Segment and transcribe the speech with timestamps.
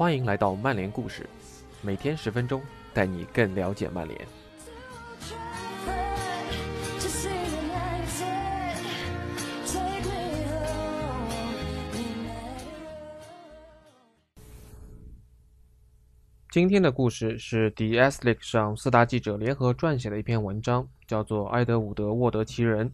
[0.00, 1.28] 欢迎来到曼联故事，
[1.82, 2.62] 每天十分钟，
[2.94, 4.18] 带你更了解曼联。
[16.50, 22.88] 今天的故事是 The Athletic 上四大记者联合撰写的一篇文章，叫做《埃德伍德·沃德奇人》。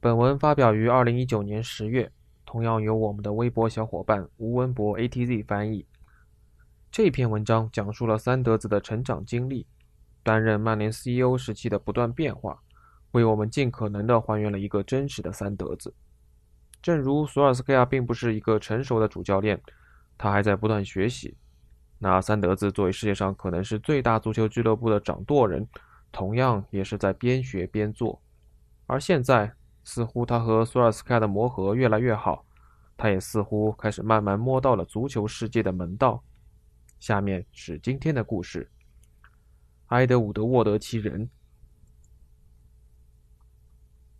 [0.00, 2.12] 本文发表于二零一九年十月，
[2.44, 5.86] 同样由我们的微博小伙伴吴文博 ATZ 翻译。
[6.92, 9.64] 这篇文章讲述了三德子的成长经历，
[10.24, 12.60] 担任曼联 CEO 时期的不断变化，
[13.12, 15.94] 为我们尽可能的还原了一个真实的三德子。
[16.82, 19.62] 正如索尔斯克亚并不是一个成熟的主教练，
[20.18, 21.36] 他还在不断学习。
[22.00, 25.64] 那三德子作为世界上可能是最大足球俱乐部的掌舵人，
[26.10, 28.20] 同样也是在边学边做。
[28.88, 29.52] 而现在，
[29.84, 32.44] 似乎他和索尔斯克亚的磨合越来越好，
[32.96, 36.20] 他也似乎开始慢慢摸到了足球世界的门道。
[37.00, 38.70] 下面是今天的故事：
[39.86, 41.28] 埃德伍德·沃德其人。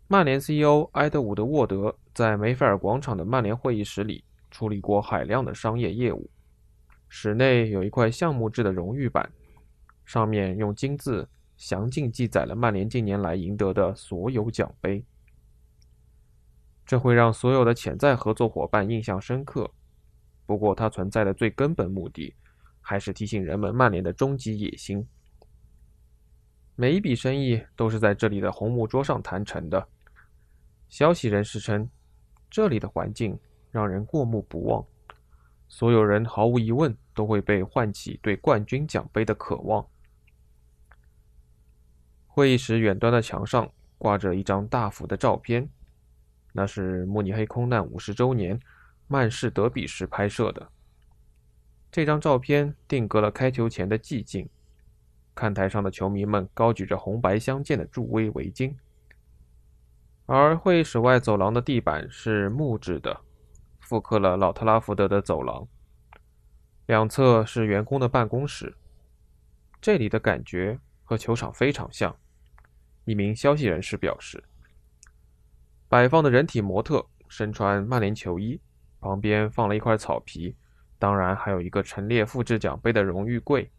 [0.07, 6.27] 曼联 CEO 埃德伍德·沃德在梅菲尔广场的曼联会议室里处理过海量的商业业务。
[7.07, 9.31] 室内有一块项目制的荣誉板，
[10.03, 15.05] 上面用金字详尽记载了曼联近年来赢得的所有奖杯。
[16.83, 19.71] 这会让所有的潜在合作伙伴印象深刻。
[20.47, 22.35] 不过，它存在的最根本目的，
[22.81, 25.07] 还是提醒人们曼联的终极野心。
[26.75, 29.87] 每一笔生意都是在这里的红木桌上谈成的。
[30.89, 31.89] 消息人士称，
[32.49, 33.39] 这里的环境
[33.71, 34.83] 让人过目不忘。
[35.67, 39.87] 所有人毫无疑问都会被唤起对冠军奖杯的渴望。
[42.27, 45.69] 会议室远端的墙上挂着一张大幅的照片，
[46.51, 48.59] 那是慕尼黑空难五十周年
[49.07, 50.69] 曼市德比时拍摄的。
[51.91, 54.47] 这张照片定格了开球前的寂静，
[55.35, 58.73] 看台上的球迷们高举着红白相间的助威围巾，
[60.25, 63.21] 而会议室外走廊的地板是木质的。
[63.81, 65.67] 复刻了老特拉福德的走廊，
[66.85, 68.73] 两侧是员工的办公室。
[69.81, 72.15] 这里的感觉和球场非常像。
[73.03, 74.41] 一名消息人士表示，
[75.89, 78.61] 摆放的人体模特身穿曼联球衣，
[79.01, 80.55] 旁边放了一块草皮，
[81.01, 83.71] 当然还有一个陈列复制奖杯的荣誉柜，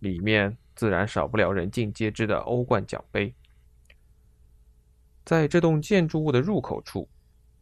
[0.00, 3.32] 里面自然少不了人尽皆知的欧冠奖杯。
[5.24, 7.08] 在这栋建筑物的入口处，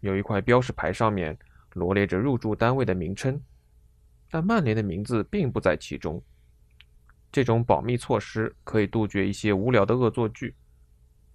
[0.01, 1.39] 有一块标识牌，上面。
[1.75, 3.39] 罗列着入住单位的名称，
[4.31, 6.23] 但曼联的名字并不在其中。
[7.31, 10.57] 这种保密措施可以杜绝一些无聊的恶作剧。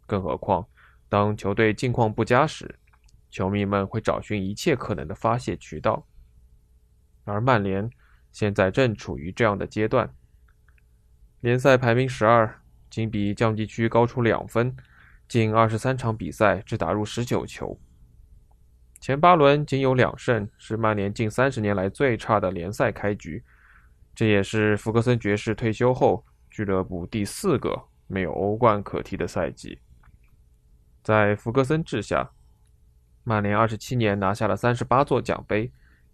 [0.08, 0.68] 更何况，
[1.08, 2.74] 当球队境况不佳时，
[3.30, 6.08] 球迷们会找寻一切可能的发泄渠道。
[7.24, 7.90] 而曼联
[8.32, 10.14] 现在正处于这样的阶段。
[11.40, 14.76] 联赛排名十二，仅比降级区高出两分，
[15.28, 17.80] 近二十三场比赛只打入十九球。
[19.00, 23.44] 前八轮仅有两胜，是曼联近三十年来最差的联赛开局。
[24.14, 29.80] 这也是福格森爵士退休后俱乐部第四个没有欧冠可踢的赛季。
[31.02, 32.30] 在福格森治下，
[33.24, 35.72] 曼联二十七年拿下了三十八座奖杯，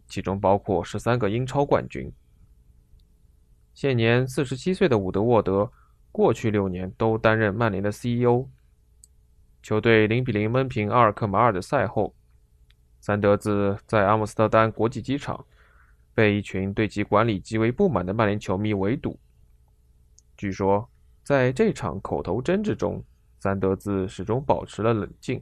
[0.07, 2.11] 其中包括十三个英超冠军。
[3.73, 5.71] 现年四十七岁的伍德沃德，
[6.11, 8.47] 过去六年都担任曼联的 CEO。
[9.61, 12.13] 球队零比零闷平阿尔克马尔的赛后。
[12.99, 15.45] 三德子在阿姆斯特丹国际机场
[16.13, 19.17] 被一群对其管理极为不满的曼联球迷围堵。
[20.35, 20.89] 据说，
[21.23, 23.03] 在这场口头争执中，
[23.39, 25.41] 三德子始终保持了冷静，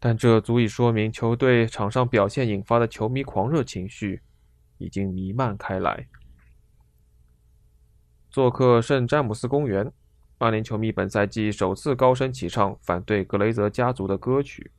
[0.00, 4.20] 但这足以说明球队场上表现引发的球迷狂热情绪
[4.78, 6.06] 已经弥漫开来。
[8.30, 9.90] 做客圣詹姆斯公园，
[10.38, 14.70] 曼联球迷本赛季首次高声齐唱反对格雷泽家族的歌曲。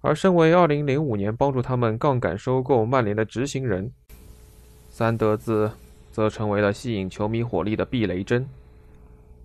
[0.00, 3.92] 而身为2005年帮助他们杠杆收购曼联的执行人，
[4.88, 5.70] 三德子
[6.10, 8.48] 则成为了吸引球迷火力的避雷针。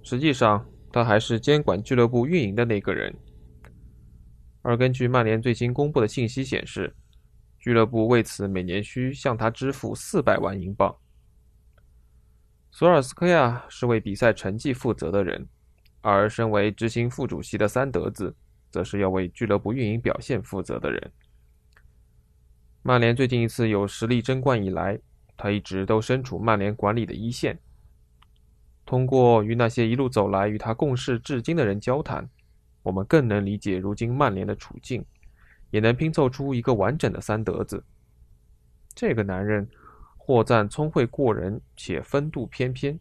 [0.01, 3.13] 实际上，他还是监管俱乐部运营的那个人。
[4.63, 6.95] 而根据曼联最新公布的信息显示，
[7.60, 10.98] 俱乐部为此每年需向他支付400万英镑。
[12.71, 15.48] 索尔斯克亚是为比赛成绩负责的人，
[16.01, 18.36] 而身为执行副主席的三德子。
[18.74, 21.12] 则是要为俱乐部运营表现负责的人。
[22.81, 25.00] 曼联最近一次有实力争冠以来，
[25.38, 27.60] 他一直都身处曼联管理的一线。
[28.83, 32.27] 通过与那些一路走来与他共事至今的人交谈，
[32.83, 35.03] 我们更能理解如今曼联的处境，
[35.71, 37.83] 也能拼凑出一个完整的三德子。
[38.94, 39.68] 这个男人
[40.18, 43.00] 获赞聪慧过人且风度翩翩。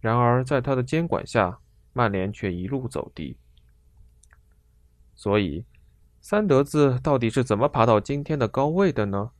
[0.00, 1.58] 然而，在他的监管下，
[1.92, 3.36] 曼联却一路走低。
[5.14, 5.64] 所以，
[6.20, 9.30] 三德子到底是怎么爬到今天的高位的呢？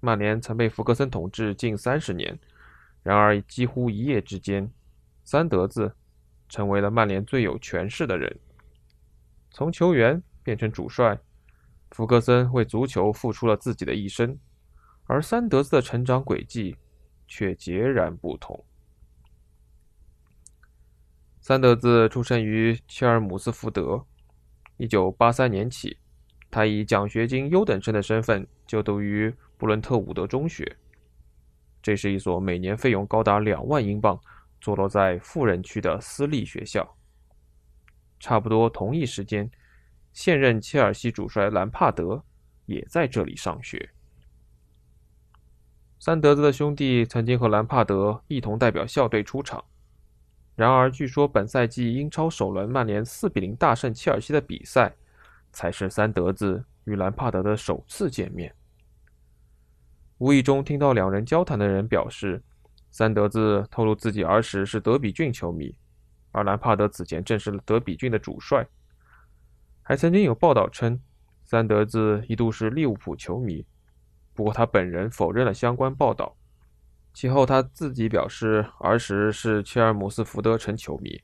[0.00, 2.38] 曼联曾被福格森统治近三十年，
[3.02, 4.70] 然而几乎一夜之间，
[5.24, 5.94] 三德子
[6.52, 8.30] 成为了曼联最有权势的人。
[9.50, 11.18] 从球员变成主帅，
[11.92, 14.38] 福格森为足球付出了自己的一生，
[15.04, 16.76] 而三德子的成长轨迹
[17.26, 18.62] 却截然不同。
[21.40, 24.04] 三德子出生于切尔姆斯福德。
[24.76, 25.96] 一九八三年起，
[26.50, 30.76] 他以奖学金优等生的身份就读于布伦特伍德中学。
[31.80, 34.20] 这是一所每年费用高达两万英镑、
[34.62, 36.96] 坐落在富人区的私立学校。
[38.20, 39.50] 差不多同一时间，
[40.12, 42.22] 现任切尔西主帅兰帕德
[42.66, 43.90] 也在这里上学。
[45.98, 49.64] 三德子的兄弟曾经和兰帕德一同代表校队出场。
[50.54, 54.94] 然而，据说本赛季英超首轮曼联四比零大胜切尔西的比赛，
[55.50, 58.54] 才是三德子与兰帕德的首次见面。
[60.18, 62.40] 无意中听到两人交谈的人表示，
[62.92, 65.74] 三德子透露自己儿时是德比郡球迷，
[66.30, 68.64] 而兰帕德此前正是德比郡的主帅。
[69.82, 71.00] 还曾经有报道称，
[71.42, 73.64] 三德子一度是利物浦球迷，
[74.34, 76.36] 不过他本人否认了相关报道。
[77.14, 81.18] 其后，他自己表示，儿时是切尔姆斯福德城球迷，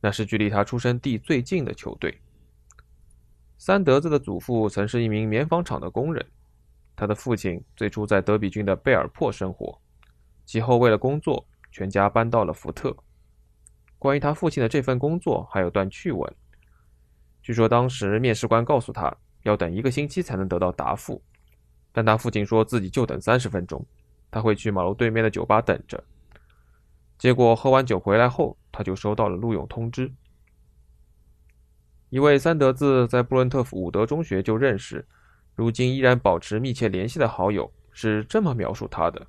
[0.00, 2.16] 那是距离他出生地最近的球队。
[3.58, 6.24] 三德子的祖父曾是一名棉纺厂的工人，
[6.94, 9.80] 他的父亲最初在德比郡的贝尔珀生活，
[10.52, 12.94] 其后为了工作，全家搬到了福特。
[13.98, 16.30] 关于他父亲的这份工作，还有段趣闻。
[17.40, 21.22] 据说当时面试官告诉他要等一个星期才能得到答复，
[21.90, 23.82] 但他父亲说自己就等三十分钟。
[24.30, 26.04] 他会去马路对面的酒吧等着。
[27.16, 30.12] 结果喝完酒回来后，他就收到了录用通知。
[32.10, 35.02] 一位三德子在布伦特伍德中学就认识，
[35.54, 39.26] 如今依然保持密切联系的好友是这么描述他的：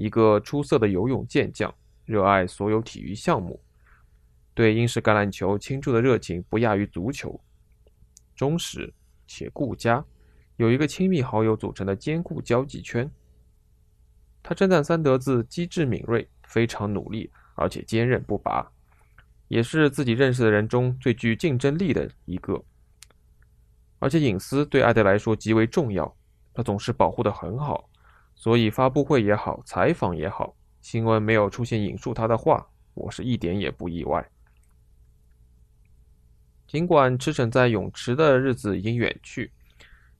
[0.00, 1.72] 一个出色的游泳健将，
[2.06, 3.60] 热爱所有体育项目，
[4.54, 7.38] 对英式橄榄球倾注的热情不亚于足球，
[8.34, 8.90] 忠实
[9.26, 10.02] 且顾家，
[10.56, 13.10] 有一个亲密好友组成的坚固交际圈。
[14.42, 18.66] 他称赞三德子机智敏锐，非常努力，而且坚韧不拔，
[19.48, 22.64] 也是自己认识的人中最具竞争力的一个。
[23.98, 26.16] 而且隐私对艾德来说极为重要，
[26.54, 27.89] 他总是保护得很好，
[28.40, 34.26] 所以发布会也好，采访也好，新闻没有出现引述他的话，我是一点也不意外。
[36.66, 39.52] 尽管驰骋在泳池的日子已经远去，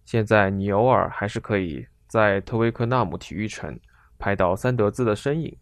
[0.05, 3.81] 现在你偶尔还是可以在特维克纳姆体育城。
[4.19, 5.57] 拍到三德子的身影。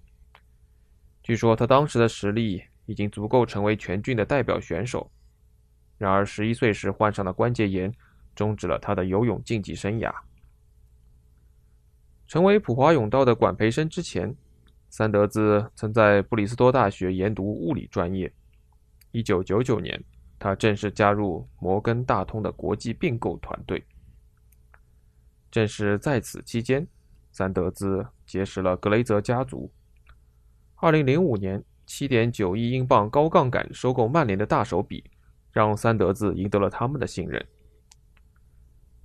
[1.22, 5.08] 据说他当时的实力已经足够成为全郡的代表选手，
[5.96, 7.94] 然而十一岁时患上了关节炎，
[8.34, 10.12] 终止了他的游泳竞技生涯。
[12.28, 14.32] 成为普华永道的管培生之前，
[14.90, 18.30] 三德子曾在布里斯托大学研读物理专业。
[19.12, 19.98] 一九九九年，
[20.38, 23.82] 他正式加入摩根大通的国际并购团队。
[25.50, 26.86] 正是在此期间。
[27.30, 29.70] 三德子结识了格雷泽家族。
[30.76, 35.02] 二零零五年，七点九亿英镑高杠杆收购曼联的大手笔，
[35.52, 37.42] 让三德子赢得了他们的信任。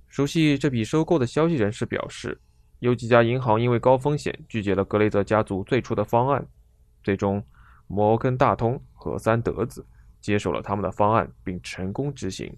[0.08, 2.40] 熟悉这笔收购的消息人士表示，
[2.84, 6.46] 有几家银行因为高风险拒绝了格雷泽家族最初的方案，
[7.02, 7.42] 最终
[7.86, 9.86] 摩根大通和三德子
[10.20, 12.54] 接受了他们的方案，并成功执行。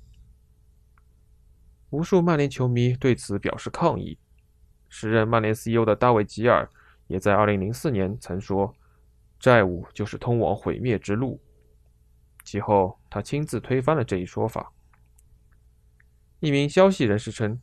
[1.90, 4.18] 无数曼联球迷对此表示抗议。
[4.88, 6.68] 时任曼联 CEO 的大卫·吉尔
[7.06, 8.74] 也在2004年曾说
[9.38, 11.40] ：“债务就是通往毁灭之路。”
[12.42, 14.72] 其后，他亲自推翻了这一说法。
[16.40, 17.60] 一名消息人士称，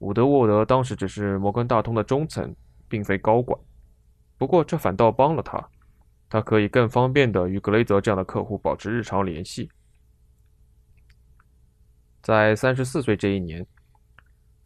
[0.00, 2.54] 伍德沃德当时只是摩根大通的中层，
[2.88, 3.58] 并非高管。
[4.36, 5.66] 不过，这反倒帮了他，
[6.28, 9.70] 他可以更方便地与格雷泽这样的客户保持日常联系。
[12.20, 13.66] 在34岁这一年，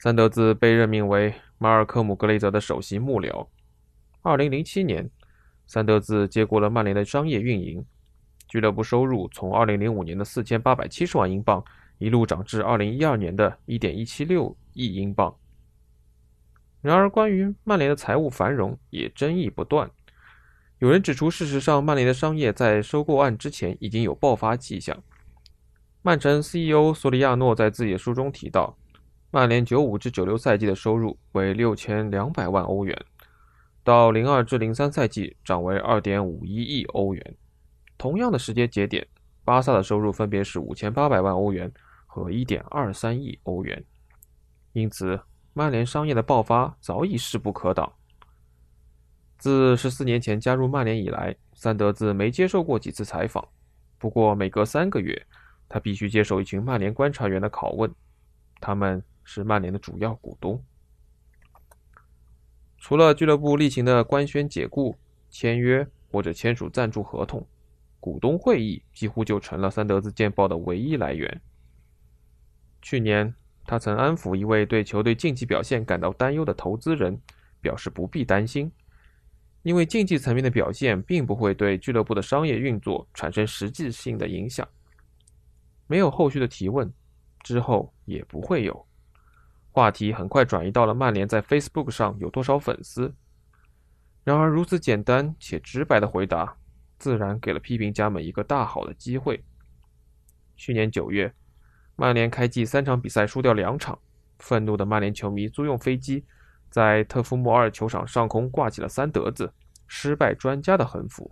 [0.00, 1.34] 三德子被任命为。
[1.56, 3.46] 马尔科姆·格雷泽的首席幕僚。
[4.24, 5.08] 2007年，
[5.66, 7.82] 三德子接过了曼联的商业运营，
[8.48, 11.64] 俱乐部收入从2005年的4870万英镑
[11.98, 15.34] 一路涨至2012年的1.176亿英镑。
[16.80, 19.90] 然而，关于曼联的财务繁荣也争议不断。
[20.80, 25.02] 有人指出，事实上，曼联的商业在收购案之前已经有爆发迹象。
[26.02, 28.76] 曼城 CEO 索里亚诺在自己的书中提到。
[29.30, 32.96] 曼联九五至九六赛季的收入为六千两百万欧元，
[33.82, 37.36] 到零二至零三赛季涨为二点五一亿欧元。
[37.98, 39.04] 同样的时间节点，
[39.44, 41.70] 巴萨的收入分别是五千八百万欧元
[42.06, 43.84] 和一点二三亿欧元。
[44.72, 45.20] 因此，
[45.52, 47.92] 曼联商业的爆发早已势不可挡。
[49.38, 53.46] 自十四年前加入曼联以来，三德子没接受过几次采访。
[53.98, 55.26] 不过，每隔三个月，
[55.68, 57.94] 他必须接受一群曼联观察员的拷问。
[58.60, 59.02] 他们。
[59.26, 60.62] 是曼联的主要股东。
[62.76, 64.94] 除了俱乐部例行的官宣解雇、
[65.30, 67.46] 签约或者签署赞助合同，
[68.04, 71.40] 股东会议几乎就成了三德子见报的唯一来源。
[72.82, 73.34] 去年，
[73.64, 77.18] 他曾安抚一位对球队竞技表现感到担忧的投资人，
[77.62, 78.70] 表示不必担心，
[79.62, 84.68] 因为竞技层面的表现并不会对俱乐部的商业运作产生实际性的影响。
[85.86, 86.92] 没有后续的提问，
[87.42, 88.86] 之后也不会有。
[89.70, 93.14] 话题很快转移到了曼联在 Facebook 上有多少粉丝。
[94.24, 96.54] 然而，如此简单且直白的回答，
[97.04, 99.44] 自然给了批评家们一个大好的机会。
[100.56, 101.30] 去年九月，
[101.96, 103.98] 曼联开季三场比赛输掉两场，
[104.38, 106.24] 愤怒的曼联球迷租用飞机，
[106.70, 109.52] 在特夫莫尔球场上空挂起了三德子
[109.86, 111.30] “失败专家”的横幅。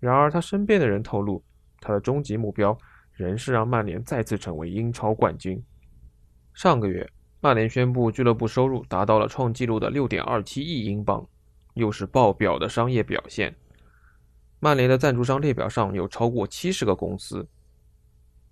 [0.00, 1.42] 然而，他身边的人透露，
[1.80, 2.76] 他的终极目标
[3.14, 5.64] 仍是让曼联再次成为英超冠军。
[6.52, 11.26] 上个月，曼联宣布俱乐部收入达到了创纪录的六点二七亿英镑，
[11.72, 13.56] 又是爆表的商业表现。
[14.64, 17.44] 曼联的赞助商列表上有超过七十个公司。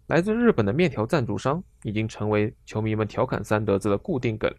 [0.09, 4.53] 来自日本的面条赞助商已经成为球迷们调侃三德子的固定梗。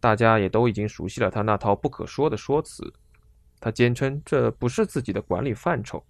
[0.00, 2.92] 大家也都已经熟悉了他那套不可说的说辞。
[3.58, 6.04] 他坚称这不是自己的管理范畴。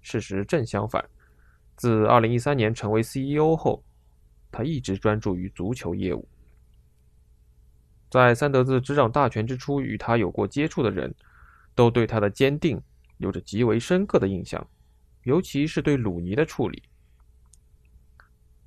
[0.00, 1.08] 事实正相反，
[1.76, 3.84] 自2013年成为 CEO 后。
[4.50, 6.28] 他一直专注于足球业务。
[8.10, 11.14] 在三德子执掌大权之初，与他有过接触的人，
[11.76, 12.82] 都对他的坚定
[13.22, 14.68] 有着极为深刻的印象，
[15.22, 16.82] 尤其是对鲁尼的处理。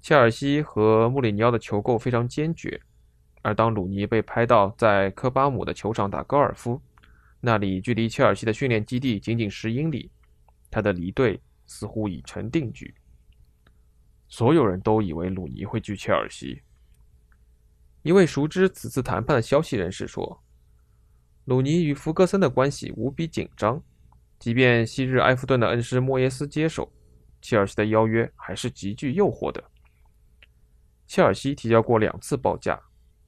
[0.02, 2.80] 切尔西和穆里尼奥的求购非常坚决，
[3.42, 6.82] 而当鲁尼被拍到在科巴姆的球场打高尔夫，
[7.42, 10.10] 那里距离切尔西的训练基地仅仅十英里，
[10.72, 12.96] 他的离队似乎已成定局。
[14.30, 16.62] 所有人都以为鲁尼会去切尔西。
[18.04, 20.44] 一位熟知此次谈判的消息人士说
[21.46, 23.82] ：“鲁尼与弗格森的关系无比紧张，
[24.38, 26.92] 即便昔日埃弗顿的恩师莫耶斯接手，
[27.42, 29.64] 切尔西的邀约还是极具诱惑的。
[31.08, 32.80] 切尔西提交过两次报价，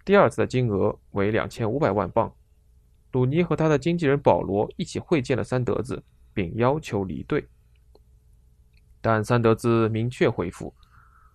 [0.03, 2.33] 第二次的金额为两千五百万镑。
[3.11, 7.47] 鲁尼和他的经纪人保罗一起会见了三德子，并要求离队，
[9.01, 10.73] 但三德子明确回复。”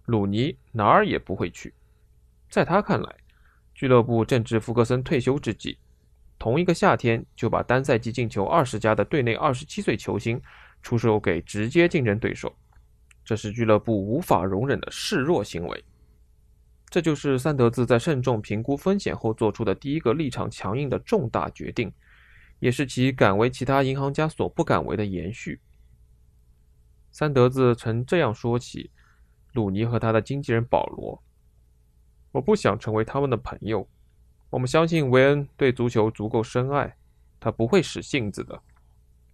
[0.07, 1.73] 鲁尼哪儿也不会去，
[2.51, 3.17] 在他看来，
[3.73, 5.79] 俱乐部正值福格森退休之际，
[6.43, 10.43] 同一个夏天就把单赛季进球二十加的队内二十七岁球星
[10.83, 12.53] 出售给直接竞争对手，
[13.25, 15.85] 这是俱乐部无法容忍的示弱行为。
[16.91, 21.93] 这就是三德子在慎重评估风险后做出的第一个立场强硬的重大决定，
[22.59, 25.61] 也是其敢为其他银行家所不敢为的延续。
[27.13, 28.91] 三德子曾这样说起。
[29.53, 31.23] 鲁尼和他的经纪人保罗，
[32.33, 33.87] 我不想成为他们的朋友。
[34.53, 36.95] 我们相信维恩对足球足够深爱，
[37.41, 38.61] 他不会使性子的，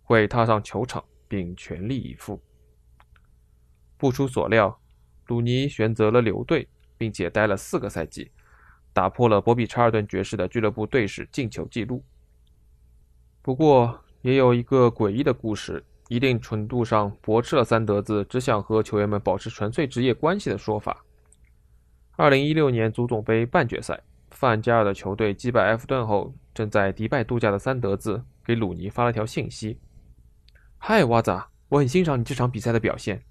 [0.05, 2.41] 会踏上球场并全力以赴。
[3.97, 4.81] 不出所料，
[5.27, 8.31] 鲁尼选择了留队，并且待了四个赛季，
[8.93, 12.01] 打破了博比查尔顿爵士的俱乐部队史进球纪录。
[13.43, 15.85] 不过，也有一个诡异的故事。
[16.07, 21.05] 一定程度上驳斥了三德子只想和球员们保持纯粹职业关系的说法。
[22.17, 29.79] 二零一六年足总杯半决赛，范加尔的球队击败埃弗顿后，正在迪拜度假的三德子给鲁尼发了条信息
[30.79, 31.31] ：“嗨，瓦子，
[31.69, 33.23] 我很欣赏你这场比赛的表现。”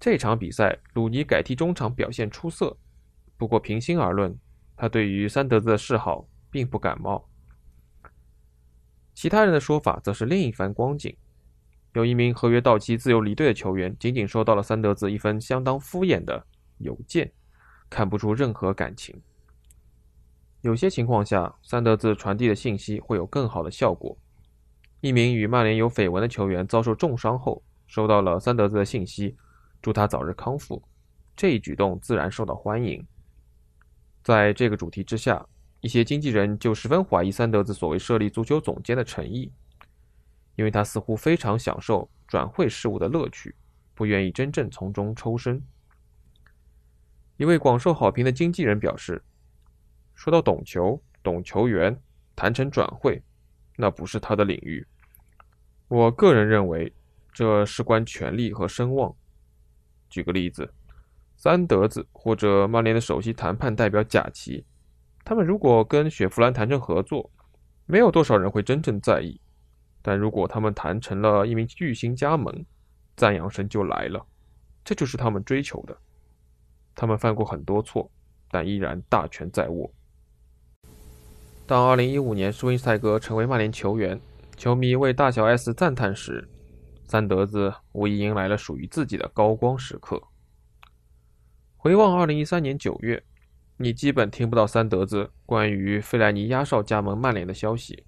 [0.00, 2.76] 这场比赛，鲁尼改踢中场表现出色，
[3.36, 4.36] 不过平心而论，
[4.76, 7.28] 他对于三德子的示好并不感冒。
[9.14, 11.16] 其他人的说法则是另一番光景。
[11.92, 16.44] 有一名合约到期、自由离队的球员，仅仅收到了三德子一封相当敷衍的
[16.78, 17.30] 邮件，
[17.90, 19.14] 看不出任何感情。
[20.62, 24.16] 有些情况下，三德子传递的信息会有更好的效果。
[25.00, 29.36] 一名与曼联有绯闻的球员遭受重伤后，收到了三德子的信息，
[29.80, 30.82] 祝他早日康复。
[31.36, 33.06] 这一举动自然受到欢迎。
[34.22, 35.46] 在这个主题之下。
[35.82, 39.50] 一些经纪人就十分怀疑三德子所谓设立足球总监的诚意，
[40.54, 43.52] 因为他似乎非常享受转会事务的乐趣，
[43.92, 45.60] 不愿意真正从中抽身。
[47.36, 49.20] 一位广受好评的经纪人表示
[50.22, 52.00] ：“说到懂球、懂球员、
[52.36, 53.20] 谈成转会，
[53.76, 54.86] 那不是他的领域。
[55.88, 56.94] 我个人认为，
[57.32, 59.12] 这事关权力和声望。
[60.08, 60.72] 举个例子，
[61.34, 64.64] 三德子或者曼联的首席谈判代表贾奇，
[65.24, 67.28] 他们如果跟雪佛兰谈成合作，
[67.86, 69.40] 没有多少人会真正在意。
[70.02, 72.64] 但如果他们谈成了一名巨星加盟，
[73.16, 74.24] 赞扬声就来了。
[74.84, 75.98] 这就是他们追求的。”
[76.94, 78.08] 他们犯过很多错，
[78.52, 79.92] 但依然大权在握。
[81.66, 84.20] 当2015年施温塞格成为曼联球员，
[84.56, 86.48] 球迷为大小 S 赞叹时，
[87.06, 90.22] 三德子无疑迎来了属于自己的高光时刻。
[91.76, 93.22] 回望2013年9月，
[93.76, 98.04] 你基本听不到三德子关于费莱尼压哨加盟曼联的消息。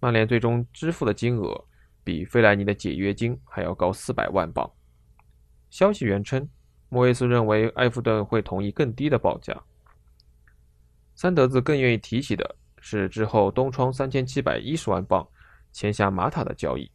[0.00, 1.64] 曼联最终支付的金额
[2.02, 4.70] 比费莱尼的解约金还要高400万镑。
[5.70, 6.48] 消息源称。
[6.88, 9.58] 莫耶斯认为埃弗顿会同意更低的报价。
[11.22, 15.24] 三德子更愿意提起的是之后东窗三千七百一十万镑
[15.70, 16.90] 签下马塔的交易。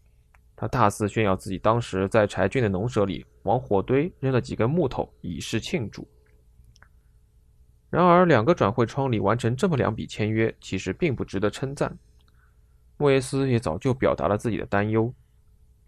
[0.53, 6.05] 他大肆炫耀自己当时在柴郡的农舍里往火堆扔了几根木头以示庆祝。
[7.89, 11.97] 然而，两个转会窗里完成这么两笔签约，其实并不值得称赞。
[12.97, 15.13] 莫耶斯也早就表达了自己的担忧：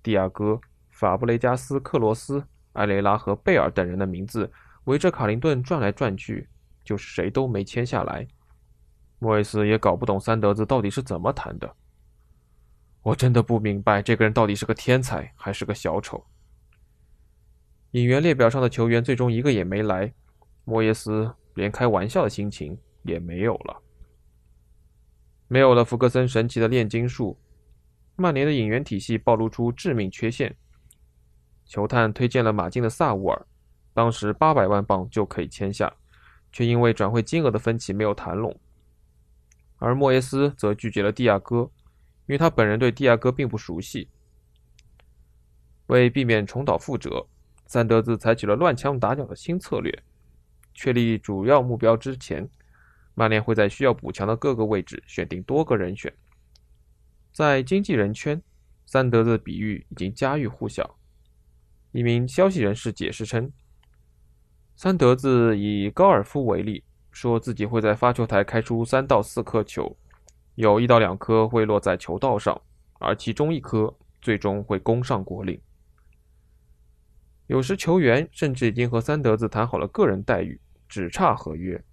[0.01, 0.57] 蒂亚戈、
[0.91, 2.41] 法布雷加斯、克罗斯。
[2.73, 4.49] 埃雷拉和贝尔等人的名字
[4.85, 6.47] 围着卡林顿转来转去，
[6.89, 8.27] 就是谁都没签下来。
[9.19, 11.75] 莫耶斯也搞不懂三德子到底是怎么谈的。
[13.03, 16.25] 我真的不明白这个人到底是个天才还是个小丑。
[17.91, 20.11] 引援列表上的球员最终一个也没来，
[20.65, 23.83] 莫耶斯连开玩笑的心情也没有了。
[25.47, 27.37] 没有了福格森神奇的炼金术，
[28.15, 30.55] 曼联的引援体系暴露出致命缺陷。
[31.65, 33.45] 球探推荐了马竞的萨乌尔，
[33.93, 35.93] 当时八百万镑就可以签下，
[36.51, 38.59] 却因为转会金额的分歧没有谈拢。
[39.77, 41.71] 而莫耶斯则拒绝了蒂亚戈，
[42.25, 44.09] 因为他本人对蒂亚戈并不熟悉。
[45.87, 47.27] 为避免重蹈覆辙，
[47.65, 50.03] 三德子采取了乱枪打鸟的新策略。
[50.73, 52.49] 确立主要目标之前，
[53.15, 56.13] 曼联会在需要补强的各个位置选定多个人选。
[57.33, 58.41] 在经纪人圈，
[58.85, 60.97] 三德子的比喻已经家喻户晓。
[61.91, 63.51] 一名消息人士解释称
[64.81, 69.93] ：“三德子以高尔夫为例，说自己会在发球台开出三到四颗球，
[70.55, 72.61] 有一到两颗会落在球道上，
[72.97, 75.59] 而其中一颗最终会攻上果岭。
[77.47, 81.83] 有时球员甚至已经和三德子谈好了个人待遇，只差合约，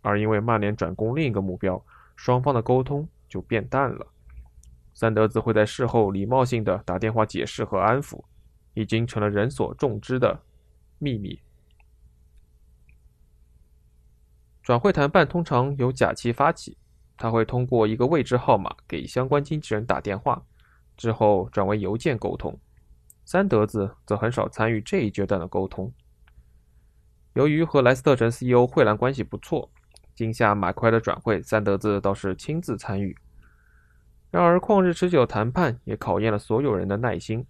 [0.00, 4.06] 而因为曼联转攻另一个目标，双方的沟通就变淡了。
[4.94, 8.22] 三德子会在事后礼貌性的打电话解释和安抚。”
[8.74, 10.38] 已经成了人所众知的
[11.00, 11.40] 秘密。
[14.66, 16.76] 转会谈判通常由贾奇发起，
[17.16, 20.42] 他会通过一个未知号码给相关经纪人打电话，
[20.96, 22.58] 之后转为邮件沟通。
[23.24, 25.92] 三德子则很少参与这一阶段的沟通。
[27.34, 29.70] 由于和莱斯特城 CEO 惠兰关系不错，
[30.16, 33.16] 今夏马奎的转会，三德子倒是亲自参与。
[34.32, 37.46] 然而，旷日持久谈判也考验了所有人的耐心。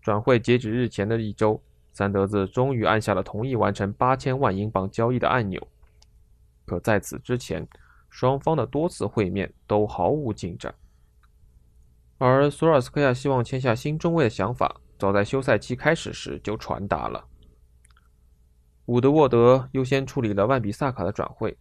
[0.00, 5.68] 转会截止日前的一周，三德子终于按下了同意完成八千万英镑交易的按钮。
[6.68, 7.66] 可在此之前，
[8.08, 10.72] 双方的多次会面都毫无进展。
[12.18, 17.26] 而索尔斯克亚希望签下新中卫的想法，早在休赛期开始时就传达了。
[18.86, 21.56] 伍德沃德优先处理了万比萨卡的转会，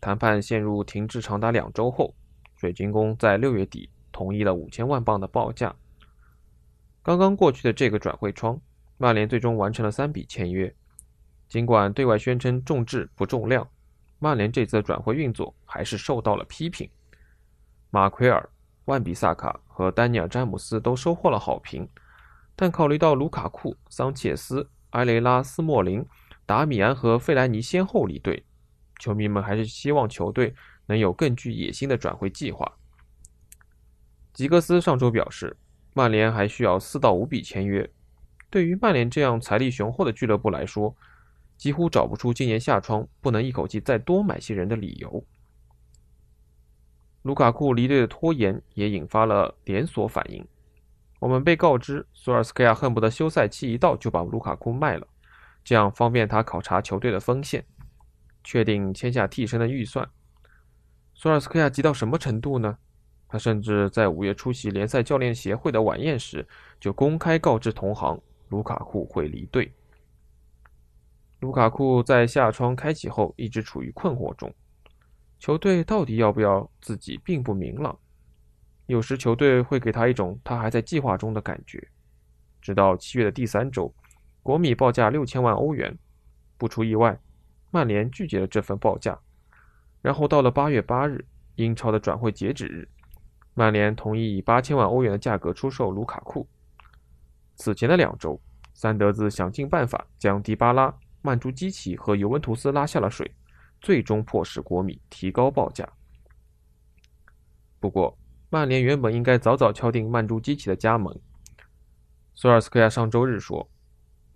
[0.00, 2.14] 谈判陷入停滞长达两周后，
[2.56, 5.74] 水晶宫在六月底同意了五千万镑的报价。
[7.02, 8.60] 刚刚过去的这个转会窗，
[8.98, 10.74] 曼联最终完成了三笔签约。
[11.48, 13.68] 尽管对外宣称重质不重量，
[14.18, 16.88] 曼联这次的转会运作还是受到了批评。
[17.90, 18.48] 马奎尔、
[18.86, 21.88] 万比萨卡和丹尼尔·詹姆斯都收获了好评，
[22.54, 26.04] 但考虑到卢卡库、桑切斯、埃雷拉、斯莫林、
[26.44, 28.44] 达米安和费莱尼先后离队，
[28.98, 30.54] 球迷们还是希望球队
[30.86, 32.70] 能有更具野心的转会计划。
[34.32, 35.56] 吉格斯上周表示。
[35.96, 37.90] 曼联还需要四到五笔签约。
[38.50, 40.94] 对于曼联这样财力雄厚的俱乐部来说，
[41.56, 45.24] 几乎找不出今年夏窗不能一口气再多买些人的理由。
[47.22, 50.46] 卢卡库离队的拖延也引发了连锁反应。
[51.18, 55.06] 我们被告知，索尔斯克亚恨不得休赛期一到就把卢卡库卖了，
[55.64, 57.64] 这样方便他考察球队的锋线，
[58.44, 60.08] 确定签下替身的预算。
[61.14, 62.78] 索尔斯克亚急到什么程度呢？
[63.26, 66.46] 他甚至在五月出席联赛教练协会的晚宴时，
[66.78, 69.72] 就公开告知同行卢卡库会离队。
[71.40, 74.52] 卢卡库在下窗开启后一直处于困惑中，
[75.38, 77.96] 球队到底要不要自己并不明朗。
[78.86, 81.88] 有时球队会给他一种他还在计划中的感觉。
[82.62, 83.92] 直到七月的第三周，
[84.42, 85.96] 国米报价六千万欧元，
[86.56, 87.18] 不出意外，
[87.70, 89.18] 曼联拒绝了这份报价。
[90.00, 91.24] 然后到了八月八日，
[91.56, 92.88] 英超的转会截止日，
[93.54, 96.48] 曼联同意以八千万欧元的价格出售卢卡库。
[97.56, 98.40] 此前的两周，
[98.72, 100.94] 三德子想尽办法将迪巴拉、
[101.26, 103.28] 曼朱基奇和尤文图斯拉下了水，
[103.80, 105.92] 最终迫使国米提高报价。
[107.80, 108.16] 不过，
[108.48, 111.12] 曼联原本应该早早敲定曼朱基奇的加盟。
[112.36, 113.68] 索尔斯克亚上周日说：“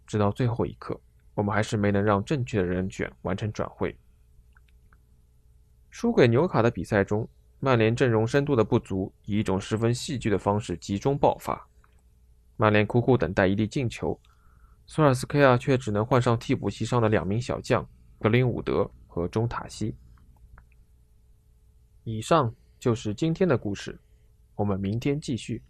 [0.05, 1.01] 直到最后一刻，
[1.35, 3.97] 我们还是没能让正确的人选完成转会。”
[5.91, 7.29] 输给纽卡的比赛中，
[7.61, 11.69] 曼联阵容深度的不足以一种十分戏剧的方式集中爆发。
[12.57, 14.21] 曼联苦苦等待一粒进球，
[14.93, 19.95] 索尔斯克亚却只能换上替补席上的两名小将格林伍德和中塔西。
[22.03, 23.97] 以上就是今天的故事，
[24.57, 25.63] 我们明天继续。